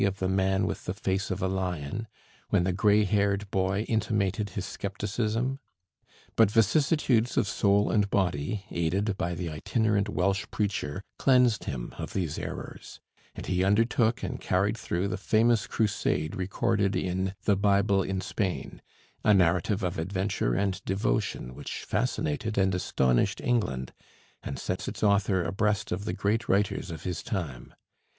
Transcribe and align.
of 0.03 0.17
the 0.17 0.27
man 0.27 0.65
with 0.65 0.85
the 0.85 0.95
face 0.95 1.29
of 1.29 1.43
a 1.43 1.47
lion, 1.47 2.07
when 2.49 2.63
the 2.63 2.73
gray 2.73 3.03
haired 3.03 3.47
boy 3.51 3.81
intimated 3.81 4.49
his 4.57 4.65
skepticism? 4.65 5.59
But 6.35 6.49
vicissitudes 6.49 7.37
of 7.37 7.47
soul 7.47 7.91
and 7.91 8.09
body, 8.09 8.65
aided 8.71 9.15
by 9.15 9.35
the 9.35 9.49
itinerant 9.51 10.09
Welsh 10.09 10.47
preacher, 10.49 11.03
cleansed 11.19 11.65
him 11.65 11.93
of 11.99 12.13
these 12.13 12.39
errors, 12.39 12.99
and 13.35 13.45
he 13.45 13.63
undertook 13.63 14.23
and 14.23 14.41
carried 14.41 14.75
through 14.75 15.07
the 15.07 15.19
famous 15.19 15.67
crusade 15.67 16.35
recorded 16.35 16.95
in 16.95 17.35
'The 17.43 17.57
Bible 17.57 18.01
in 18.01 18.21
Spain' 18.21 18.81
a 19.23 19.35
narrative 19.35 19.83
of 19.83 19.99
adventure 19.99 20.55
and 20.55 20.83
devotion 20.83 21.53
which 21.53 21.83
fascinated 21.83 22.57
and 22.57 22.73
astonished 22.73 23.39
England, 23.39 23.93
and 24.41 24.57
sets 24.57 24.87
its 24.87 25.03
author 25.03 25.43
abreast 25.43 25.91
of 25.91 26.05
the 26.05 26.13
great 26.13 26.49
writers 26.49 26.89
of 26.89 27.03
his 27.03 27.21
time. 27.21 27.75